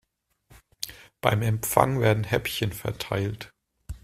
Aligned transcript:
Beim 1.21 1.43
Empfang 1.43 1.99
werden 1.99 2.23
Häppchen 2.23 2.71
verteilt. 2.73 3.53